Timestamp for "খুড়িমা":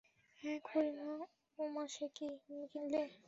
0.63-1.15